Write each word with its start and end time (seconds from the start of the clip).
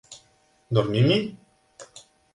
Dormim-hi! 0.77 1.21